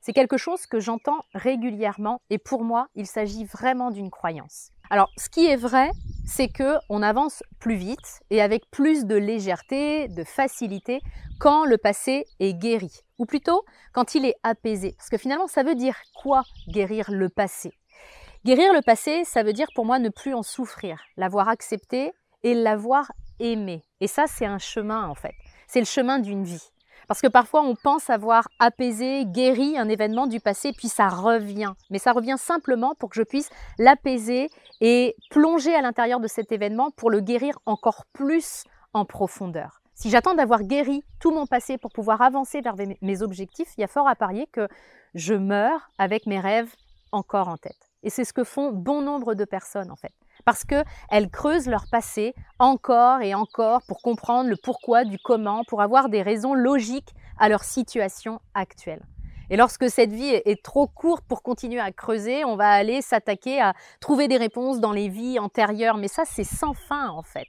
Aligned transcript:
C'est 0.00 0.14
quelque 0.14 0.38
chose 0.38 0.66
que 0.66 0.80
j'entends 0.80 1.24
régulièrement 1.34 2.22
et 2.30 2.38
pour 2.38 2.64
moi, 2.64 2.88
il 2.94 3.06
s'agit 3.06 3.44
vraiment 3.44 3.90
d'une 3.90 4.10
croyance. 4.10 4.70
Alors, 4.88 5.10
ce 5.18 5.28
qui 5.28 5.46
est 5.46 5.56
vrai, 5.56 5.90
c'est 6.26 6.48
que 6.48 6.76
on 6.88 7.02
avance 7.02 7.42
plus 7.58 7.76
vite 7.76 8.20
et 8.30 8.40
avec 8.40 8.68
plus 8.70 9.04
de 9.04 9.14
légèreté, 9.14 10.08
de 10.08 10.24
facilité 10.24 11.00
quand 11.38 11.64
le 11.64 11.76
passé 11.76 12.24
est 12.38 12.54
guéri 12.54 12.90
ou 13.18 13.26
plutôt 13.26 13.62
quand 13.92 14.14
il 14.14 14.24
est 14.24 14.36
apaisé. 14.42 14.94
Parce 14.96 15.10
que 15.10 15.18
finalement, 15.18 15.46
ça 15.46 15.62
veut 15.62 15.74
dire 15.74 15.96
quoi 16.14 16.44
guérir 16.68 17.10
le 17.10 17.28
passé? 17.28 17.72
Guérir 18.46 18.72
le 18.72 18.80
passé, 18.80 19.24
ça 19.24 19.42
veut 19.42 19.52
dire 19.52 19.68
pour 19.74 19.84
moi 19.84 19.98
ne 19.98 20.08
plus 20.08 20.32
en 20.32 20.42
souffrir, 20.42 20.98
l'avoir 21.18 21.48
accepté 21.48 22.12
et 22.42 22.54
l'avoir 22.54 23.12
aimé. 23.38 23.84
Et 24.00 24.06
ça, 24.06 24.26
c'est 24.26 24.46
un 24.46 24.58
chemin 24.58 25.06
en 25.06 25.14
fait. 25.14 25.34
C'est 25.68 25.80
le 25.80 25.86
chemin 25.86 26.18
d'une 26.18 26.44
vie. 26.44 26.70
Parce 27.10 27.22
que 27.22 27.26
parfois, 27.26 27.62
on 27.62 27.74
pense 27.74 28.08
avoir 28.08 28.46
apaisé, 28.60 29.24
guéri 29.26 29.76
un 29.76 29.88
événement 29.88 30.28
du 30.28 30.38
passé, 30.38 30.72
puis 30.72 30.86
ça 30.86 31.08
revient. 31.08 31.72
Mais 31.90 31.98
ça 31.98 32.12
revient 32.12 32.36
simplement 32.38 32.94
pour 32.94 33.10
que 33.10 33.16
je 33.16 33.24
puisse 33.24 33.50
l'apaiser 33.80 34.48
et 34.80 35.16
plonger 35.28 35.74
à 35.74 35.82
l'intérieur 35.82 36.20
de 36.20 36.28
cet 36.28 36.52
événement 36.52 36.92
pour 36.92 37.10
le 37.10 37.18
guérir 37.18 37.58
encore 37.66 38.04
plus 38.12 38.62
en 38.92 39.04
profondeur. 39.04 39.82
Si 39.92 40.08
j'attends 40.08 40.34
d'avoir 40.34 40.62
guéri 40.62 41.02
tout 41.18 41.32
mon 41.32 41.46
passé 41.46 41.78
pour 41.78 41.90
pouvoir 41.90 42.22
avancer 42.22 42.60
vers 42.60 42.76
mes 43.02 43.22
objectifs, 43.22 43.74
il 43.76 43.80
y 43.80 43.84
a 43.84 43.88
fort 43.88 44.06
à 44.06 44.14
parier 44.14 44.46
que 44.46 44.68
je 45.16 45.34
meurs 45.34 45.90
avec 45.98 46.26
mes 46.26 46.38
rêves 46.38 46.72
encore 47.10 47.48
en 47.48 47.56
tête. 47.56 47.90
Et 48.04 48.10
c'est 48.10 48.24
ce 48.24 48.32
que 48.32 48.44
font 48.44 48.70
bon 48.70 49.02
nombre 49.02 49.34
de 49.34 49.44
personnes 49.44 49.90
en 49.90 49.96
fait 49.96 50.14
parce 50.44 50.64
qu'elles 50.64 51.30
creusent 51.30 51.66
leur 51.66 51.86
passé 51.90 52.34
encore 52.58 53.20
et 53.22 53.34
encore 53.34 53.82
pour 53.86 54.02
comprendre 54.02 54.48
le 54.48 54.56
pourquoi 54.56 55.04
du 55.04 55.18
comment, 55.18 55.62
pour 55.68 55.82
avoir 55.82 56.08
des 56.08 56.22
raisons 56.22 56.54
logiques 56.54 57.14
à 57.38 57.48
leur 57.48 57.64
situation 57.64 58.40
actuelle. 58.54 59.02
Et 59.50 59.56
lorsque 59.56 59.90
cette 59.90 60.12
vie 60.12 60.28
est 60.28 60.62
trop 60.62 60.86
courte 60.86 61.24
pour 61.26 61.42
continuer 61.42 61.80
à 61.80 61.90
creuser, 61.90 62.44
on 62.44 62.54
va 62.54 62.70
aller 62.70 63.02
s'attaquer 63.02 63.60
à 63.60 63.74
trouver 64.00 64.28
des 64.28 64.36
réponses 64.36 64.78
dans 64.78 64.92
les 64.92 65.08
vies 65.08 65.40
antérieures. 65.40 65.96
Mais 65.96 66.06
ça, 66.06 66.22
c'est 66.24 66.44
sans 66.44 66.72
fin 66.72 67.08
en 67.08 67.24
fait. 67.24 67.48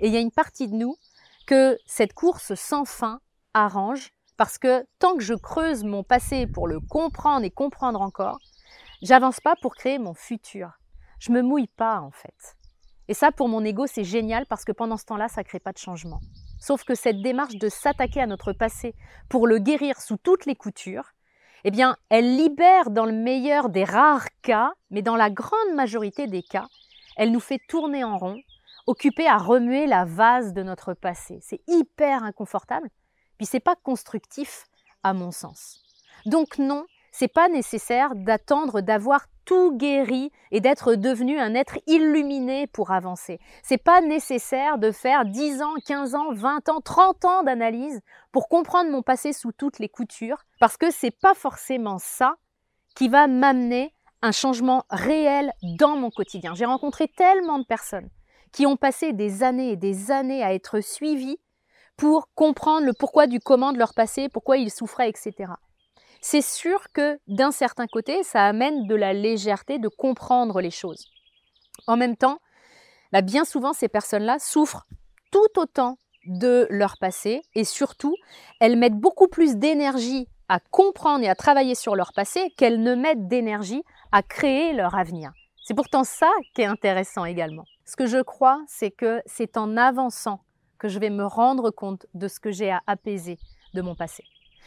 Et 0.00 0.06
il 0.06 0.14
y 0.14 0.16
a 0.16 0.20
une 0.20 0.30
partie 0.30 0.68
de 0.68 0.74
nous 0.74 0.96
que 1.46 1.76
cette 1.86 2.12
course 2.12 2.54
sans 2.54 2.84
fin 2.84 3.20
arrange 3.52 4.12
parce 4.36 4.58
que 4.58 4.84
tant 4.98 5.16
que 5.16 5.22
je 5.22 5.34
creuse 5.34 5.84
mon 5.84 6.02
passé 6.04 6.46
pour 6.46 6.68
le 6.68 6.80
comprendre 6.80 7.44
et 7.44 7.50
comprendre 7.50 8.00
encore, 8.00 8.38
j'avance 9.02 9.40
pas 9.40 9.54
pour 9.60 9.74
créer 9.74 9.98
mon 9.98 10.14
futur 10.14 10.70
je 11.18 11.32
me 11.32 11.42
mouille 11.42 11.68
pas 11.68 12.00
en 12.00 12.10
fait. 12.10 12.56
Et 13.08 13.14
ça, 13.14 13.32
pour 13.32 13.48
mon 13.48 13.64
ego, 13.64 13.86
c'est 13.86 14.04
génial 14.04 14.46
parce 14.46 14.64
que 14.64 14.72
pendant 14.72 14.96
ce 14.96 15.04
temps-là, 15.04 15.28
ça 15.28 15.44
crée 15.44 15.60
pas 15.60 15.72
de 15.72 15.78
changement. 15.78 16.20
Sauf 16.58 16.84
que 16.84 16.94
cette 16.94 17.20
démarche 17.20 17.56
de 17.56 17.68
s'attaquer 17.68 18.22
à 18.22 18.26
notre 18.26 18.52
passé 18.52 18.94
pour 19.28 19.46
le 19.46 19.58
guérir 19.58 20.00
sous 20.00 20.16
toutes 20.16 20.46
les 20.46 20.54
coutures, 20.54 21.12
eh 21.64 21.70
bien, 21.70 21.96
elle 22.08 22.36
libère 22.36 22.90
dans 22.90 23.04
le 23.04 23.12
meilleur 23.12 23.68
des 23.68 23.84
rares 23.84 24.28
cas, 24.42 24.72
mais 24.90 25.02
dans 25.02 25.16
la 25.16 25.30
grande 25.30 25.74
majorité 25.74 26.26
des 26.26 26.42
cas, 26.42 26.66
elle 27.16 27.32
nous 27.32 27.40
fait 27.40 27.60
tourner 27.68 28.04
en 28.04 28.16
rond, 28.16 28.40
occupés 28.86 29.28
à 29.28 29.38
remuer 29.38 29.86
la 29.86 30.04
vase 30.04 30.52
de 30.52 30.62
notre 30.62 30.94
passé. 30.94 31.38
C'est 31.42 31.60
hyper 31.66 32.22
inconfortable, 32.22 32.88
puis 33.38 33.46
c'est 33.46 33.60
pas 33.60 33.76
constructif 33.76 34.64
à 35.02 35.12
mon 35.12 35.30
sens. 35.30 35.82
Donc 36.26 36.58
non, 36.58 36.86
c'est 37.12 37.32
pas 37.32 37.48
nécessaire 37.48 38.14
d'attendre 38.14 38.80
d'avoir 38.80 39.26
tout 39.44 39.76
guéri 39.76 40.30
et 40.50 40.60
d'être 40.60 40.94
devenu 40.94 41.38
un 41.38 41.54
être 41.54 41.78
illuminé 41.86 42.66
pour 42.66 42.90
avancer. 42.90 43.38
C'est 43.62 43.82
pas 43.82 44.00
nécessaire 44.00 44.78
de 44.78 44.90
faire 44.90 45.24
10 45.24 45.62
ans, 45.62 45.74
15 45.86 46.14
ans, 46.14 46.32
20 46.32 46.68
ans, 46.68 46.80
30 46.80 47.24
ans 47.24 47.42
d'analyse 47.42 48.00
pour 48.32 48.48
comprendre 48.48 48.90
mon 48.90 49.02
passé 49.02 49.32
sous 49.32 49.52
toutes 49.52 49.78
les 49.78 49.88
coutures 49.88 50.44
parce 50.60 50.76
que 50.76 50.90
c'est 50.90 51.10
pas 51.10 51.34
forcément 51.34 51.98
ça 51.98 52.36
qui 52.94 53.08
va 53.08 53.26
m'amener 53.26 53.94
un 54.22 54.32
changement 54.32 54.84
réel 54.90 55.52
dans 55.78 55.96
mon 55.96 56.10
quotidien. 56.10 56.54
J'ai 56.54 56.64
rencontré 56.64 57.08
tellement 57.08 57.58
de 57.58 57.64
personnes 57.64 58.08
qui 58.52 58.66
ont 58.66 58.76
passé 58.76 59.12
des 59.12 59.42
années 59.42 59.72
et 59.72 59.76
des 59.76 60.10
années 60.10 60.42
à 60.42 60.54
être 60.54 60.80
suivies 60.80 61.38
pour 61.96 62.28
comprendre 62.34 62.86
le 62.86 62.92
pourquoi 62.92 63.26
du 63.26 63.40
comment 63.40 63.72
de 63.72 63.78
leur 63.78 63.94
passé, 63.94 64.28
pourquoi 64.28 64.56
ils 64.56 64.70
souffraient, 64.70 65.08
etc 65.08 65.52
c'est 66.24 66.40
sûr 66.40 66.90
que 66.94 67.18
d'un 67.28 67.50
certain 67.50 67.86
côté, 67.86 68.22
ça 68.22 68.46
amène 68.46 68.86
de 68.86 68.94
la 68.94 69.12
légèreté 69.12 69.78
de 69.78 69.88
comprendre 69.88 70.62
les 70.62 70.70
choses. 70.70 71.10
En 71.86 71.98
même 71.98 72.16
temps, 72.16 72.38
bah, 73.12 73.20
bien 73.20 73.44
souvent, 73.44 73.74
ces 73.74 73.88
personnes-là 73.88 74.38
souffrent 74.38 74.86
tout 75.30 75.58
autant 75.58 75.98
de 76.24 76.66
leur 76.70 76.96
passé 76.96 77.42
et 77.54 77.64
surtout, 77.64 78.16
elles 78.58 78.78
mettent 78.78 78.98
beaucoup 78.98 79.28
plus 79.28 79.56
d'énergie 79.56 80.26
à 80.48 80.60
comprendre 80.60 81.22
et 81.24 81.28
à 81.28 81.34
travailler 81.34 81.74
sur 81.74 81.94
leur 81.94 82.14
passé 82.14 82.50
qu'elles 82.56 82.80
ne 82.80 82.94
mettent 82.94 83.28
d'énergie 83.28 83.82
à 84.10 84.22
créer 84.22 84.72
leur 84.72 84.94
avenir. 84.94 85.30
C'est 85.62 85.74
pourtant 85.74 86.04
ça 86.04 86.30
qui 86.54 86.62
est 86.62 86.66
intéressant 86.66 87.26
également. 87.26 87.66
Ce 87.84 87.96
que 87.96 88.06
je 88.06 88.22
crois, 88.22 88.62
c'est 88.66 88.90
que 88.90 89.20
c'est 89.26 89.58
en 89.58 89.76
avançant 89.76 90.40
que 90.78 90.88
je 90.88 90.98
vais 90.98 91.10
me 91.10 91.26
rendre 91.26 91.70
compte 91.70 92.06
de 92.14 92.28
ce 92.28 92.40
que 92.40 92.50
j'ai 92.50 92.70
à 92.70 92.80
apaiser 92.86 93.36
de 93.74 93.82
mon 93.82 93.94
passé. 93.94 94.24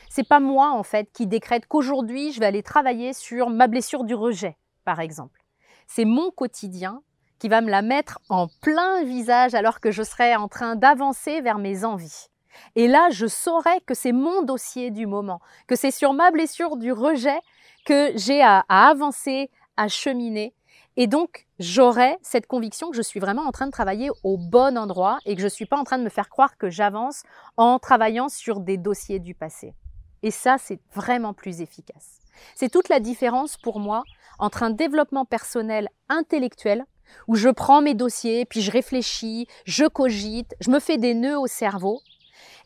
C'est 0.09 0.27
pas 0.27 0.39
moi 0.39 0.71
en 0.71 0.83
fait 0.83 1.09
qui 1.13 1.27
décrète 1.27 1.67
qu'aujourd'hui 1.67 2.31
je 2.31 2.39
vais 2.39 2.45
aller 2.45 2.63
travailler 2.63 3.13
sur 3.13 3.49
ma 3.49 3.67
blessure 3.67 4.03
du 4.03 4.15
rejet, 4.15 4.57
par 4.85 4.99
exemple. 4.99 5.43
C'est 5.87 6.05
mon 6.05 6.31
quotidien 6.31 7.01
qui 7.39 7.49
va 7.49 7.61
me 7.61 7.69
la 7.69 7.81
mettre 7.81 8.19
en 8.29 8.47
plein 8.61 9.03
visage 9.03 9.53
alors 9.53 9.79
que 9.79 9.91
je 9.91 10.03
serai 10.03 10.35
en 10.35 10.47
train 10.47 10.75
d'avancer 10.75 11.41
vers 11.41 11.59
mes 11.59 11.85
envies. 11.85 12.27
Et 12.75 12.87
là, 12.87 13.09
je 13.11 13.27
saurai 13.27 13.79
que 13.85 13.93
c'est 13.93 14.11
mon 14.11 14.41
dossier 14.41 14.89
du 14.89 15.05
moment, 15.05 15.39
que 15.67 15.75
c'est 15.75 15.91
sur 15.91 16.13
ma 16.13 16.31
blessure 16.31 16.77
du 16.77 16.91
rejet 16.91 17.39
que 17.85 18.11
j'ai 18.15 18.41
à, 18.41 18.65
à, 18.67 18.89
avancer, 18.89 19.51
à 19.77 19.87
cheminer. 19.87 20.53
Et 20.95 21.05
donc, 21.05 21.45
j'aurai 21.59 22.17
cette 22.23 22.47
conviction 22.47 22.89
que 22.89 22.97
je 22.97 23.03
suis 23.03 23.19
vraiment 23.19 23.43
en 23.43 23.51
train 23.51 23.67
de 23.67 23.71
travailler 23.71 24.09
au 24.23 24.37
bon 24.37 24.77
endroit 24.77 25.19
et 25.25 25.35
que 25.35 25.41
je 25.41 25.45
ne 25.45 25.51
suis 25.51 25.67
pas 25.67 25.77
en 25.77 25.83
train 25.83 25.99
de 25.99 26.03
me 26.03 26.09
faire 26.09 26.29
croire 26.29 26.57
que 26.57 26.69
j'avance 26.69 27.21
en 27.55 27.77
travaillant 27.77 28.29
sur 28.29 28.59
des 28.59 28.77
dossiers 28.77 29.19
du 29.19 29.35
passé. 29.35 29.75
Et 30.23 30.31
ça, 30.31 30.57
c'est 30.57 30.79
vraiment 30.93 31.33
plus 31.33 31.61
efficace. 31.61 32.19
C'est 32.55 32.69
toute 32.69 32.89
la 32.89 32.99
différence 32.99 33.57
pour 33.57 33.79
moi 33.79 34.03
entre 34.39 34.63
un 34.63 34.69
développement 34.69 35.25
personnel 35.25 35.89
intellectuel, 36.09 36.85
où 37.27 37.35
je 37.35 37.49
prends 37.49 37.81
mes 37.81 37.93
dossiers, 37.93 38.45
puis 38.45 38.61
je 38.61 38.71
réfléchis, 38.71 39.47
je 39.65 39.85
cogite, 39.85 40.55
je 40.59 40.69
me 40.69 40.79
fais 40.79 40.97
des 40.97 41.13
nœuds 41.13 41.39
au 41.39 41.47
cerveau, 41.47 42.01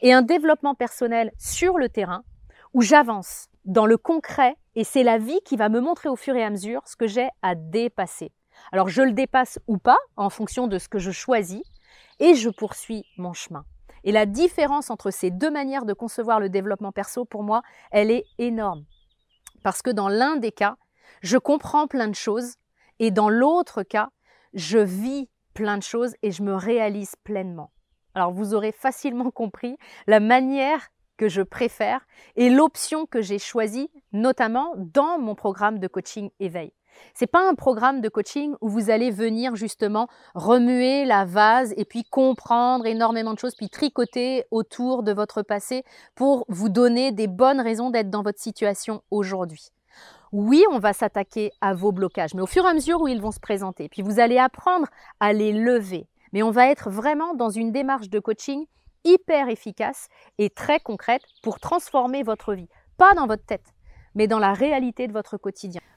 et 0.02 0.14
un 0.14 0.22
développement 0.22 0.76
personnel 0.76 1.32
sur 1.38 1.78
le 1.78 1.90
terrain, 1.90 2.24
où 2.74 2.82
j'avance 2.82 3.48
dans 3.66 3.86
le 3.86 3.98
concret, 3.98 4.56
et 4.76 4.84
c'est 4.84 5.04
la 5.04 5.18
vie 5.18 5.40
qui 5.46 5.58
va 5.58 5.70
me 5.70 5.80
montrer 5.80 6.10
au 6.10 6.16
fur 6.16 6.36
et 6.36 6.44
à 6.44 6.50
mesure 6.50 6.82
ce 6.86 6.96
que 6.96 7.08
j'ai 7.08 7.30
à 7.42 7.56
dépasser. 7.56 8.32
Alors 8.72 8.90
je 8.90 9.02
le 9.02 9.14
dépasse 9.14 9.60
ou 9.68 9.78
pas, 9.78 10.00
en 10.18 10.30
fonction 10.30 10.68
de 10.68 10.80
ce 10.80 10.90
que 10.90 11.00
je 11.00 11.12
choisis, 11.12 11.64
et 12.20 12.36
je 12.36 12.50
poursuis 12.50 13.06
mon 13.18 13.34
chemin. 13.34 13.66
Et 14.04 14.12
la 14.12 14.26
différence 14.26 14.90
entre 14.90 15.12
ces 15.12 15.32
deux 15.32 15.52
manières 15.52 15.86
de 15.86 15.94
concevoir 15.94 16.40
le 16.40 16.50
développement 16.50 16.92
perso, 16.92 17.26
pour 17.26 17.44
moi, 17.44 17.62
elle 17.92 18.12
est 18.12 18.26
énorme. 18.38 18.86
Parce 19.64 19.82
que 19.82 19.90
dans 19.90 20.10
l'un 20.10 20.38
des 20.38 20.52
cas, 20.52 20.78
je 21.22 21.38
comprends 21.38 21.88
plein 21.88 22.08
de 22.08 22.16
choses 22.16 22.56
et 23.00 23.12
dans 23.12 23.30
l'autre 23.30 23.84
cas, 23.84 24.10
je 24.54 24.80
vis 24.80 25.30
plein 25.54 25.78
de 25.78 25.84
choses 25.84 26.16
et 26.24 26.32
je 26.32 26.44
me 26.44 26.56
réalise 26.56 27.16
pleinement. 27.24 27.72
Alors 28.16 28.32
vous 28.32 28.54
aurez 28.54 28.72
facilement 28.72 29.32
compris 29.32 29.78
la 30.08 30.20
manière 30.20 30.90
que 31.18 31.30
je 31.30 31.42
préfère 31.42 32.06
et 32.36 32.50
l'option 32.50 33.06
que 33.06 33.22
j'ai 33.22 33.38
choisie, 33.38 33.92
notamment 34.12 34.74
dans 34.78 35.20
mon 35.20 35.36
programme 35.36 35.78
de 35.78 35.88
coaching 35.88 36.32
éveil. 36.40 36.74
C'est 37.14 37.28
pas 37.28 37.48
un 37.48 37.56
programme 37.56 38.02
de 38.02 38.10
coaching 38.10 38.56
où 38.62 38.70
vous 38.70 38.90
allez 38.90 39.12
venir 39.12 39.56
justement 39.56 40.08
remuer 40.36 41.06
la 41.06 41.26
vase 41.26 41.74
et 41.78 41.86
puis 41.86 42.04
comprendre 42.04 42.86
énormément 42.86 43.34
de 43.34 43.40
choses, 43.40 43.56
puis 43.56 43.70
tricoter 43.70 44.46
autour 44.52 45.04
de 45.04 45.12
votre 45.12 45.42
passé 45.42 45.84
pour 46.16 46.46
vous 46.48 46.70
donner 46.70 47.12
des 47.12 47.28
bonnes 47.28 47.62
raisons 47.62 47.90
d'être 47.90 48.10
dans 48.10 48.24
votre 48.24 48.40
situation 48.40 49.02
aujourd'hui. 49.12 49.70
Oui, 50.32 50.64
on 50.72 50.80
va 50.80 50.94
s'attaquer 50.94 51.52
à 51.60 51.74
vos 51.74 51.92
blocages, 51.92 52.34
mais 52.34 52.42
au 52.42 52.48
fur 52.48 52.66
et 52.66 52.70
à 52.70 52.74
mesure 52.74 53.02
où 53.02 53.08
ils 53.08 53.22
vont 53.22 53.32
se 53.32 53.40
présenter, 53.40 53.90
puis 53.90 54.02
vous 54.02 54.20
allez 54.20 54.38
apprendre 54.38 54.88
à 55.20 55.34
les 55.34 55.52
lever. 55.52 56.08
Mais 56.32 56.44
on 56.44 56.52
va 56.52 56.68
être 56.68 56.90
vraiment 56.90 57.34
dans 57.34 57.50
une 57.50 57.74
démarche 57.74 58.10
de 58.10 58.20
coaching 58.20 58.66
hyper 59.04 59.50
efficace 59.50 60.08
et 60.38 60.50
très 60.50 60.80
concrète 60.80 61.24
pour 61.44 61.60
transformer 61.60 62.24
votre 62.24 62.54
vie. 62.54 62.70
Pas 62.98 63.14
dans 63.14 63.28
votre 63.28 63.46
tête, 63.46 63.74
mais 64.16 64.28
dans 64.28 64.40
la 64.40 64.54
réalité 64.54 65.08
de 65.08 65.14
votre 65.14 65.38
quotidien. 65.38 65.82